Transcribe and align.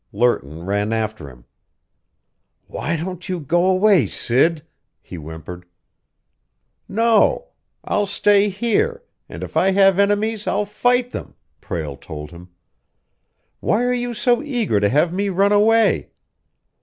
Lerton 0.11 0.65
ran 0.65 0.91
after 0.93 1.29
him. 1.29 1.45
"Won't 2.67 3.29
you 3.29 3.39
go 3.39 3.67
away, 3.67 4.07
Sid?" 4.07 4.63
he 4.99 5.15
whimpered. 5.15 5.63
"No. 6.89 7.49
I'll 7.83 8.07
stay 8.07 8.49
here, 8.49 9.03
and 9.29 9.43
if 9.43 9.55
I 9.55 9.69
have 9.73 9.99
enemies 9.99 10.47
I'll 10.47 10.65
fight 10.65 11.11
them!" 11.11 11.35
Prale 11.61 11.97
told 11.97 12.31
him. 12.31 12.49
"Why 13.59 13.83
are 13.83 13.93
you 13.93 14.15
so 14.15 14.41
eager 14.41 14.79
to 14.79 14.89
have 14.89 15.13
me 15.13 15.29
run 15.29 15.51
away?" 15.51 16.09